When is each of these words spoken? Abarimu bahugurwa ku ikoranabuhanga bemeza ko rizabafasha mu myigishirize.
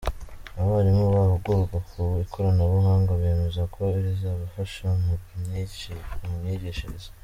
Abarimu 0.61 1.05
bahugurwa 1.15 1.77
ku 1.89 1.97
ikoranabuhanga 2.23 3.11
bemeza 3.21 3.61
ko 3.73 3.79
rizabafasha 4.03 4.87
mu 5.03 5.15
myigishirize. 6.39 7.09